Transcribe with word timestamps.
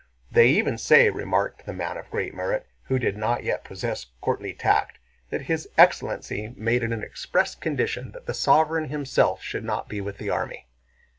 "They 0.31 0.47
even 0.47 0.79
say," 0.79 1.11
remarked 1.11 1.67
the 1.67 1.73
"man 1.73 1.95
of 1.95 2.09
great 2.09 2.33
merit" 2.33 2.65
who 2.85 2.97
did 2.97 3.15
not 3.15 3.43
yet 3.43 3.63
possess 3.63 4.07
courtly 4.19 4.51
tact, 4.51 4.97
"that 5.29 5.41
his 5.41 5.69
excellency 5.77 6.53
made 6.57 6.81
it 6.81 6.91
an 6.91 7.03
express 7.03 7.53
condition 7.53 8.11
that 8.13 8.25
the 8.25 8.33
sovereign 8.33 8.89
himself 8.89 9.43
should 9.43 9.63
not 9.63 9.87
be 9.89 10.01
with 10.01 10.17
the 10.17 10.31
army." 10.31 10.65